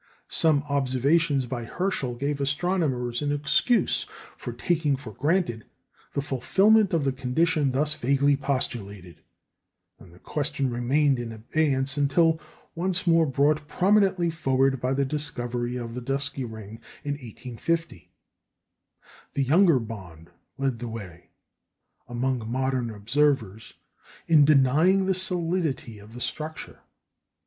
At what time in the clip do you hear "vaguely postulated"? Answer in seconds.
7.93-9.21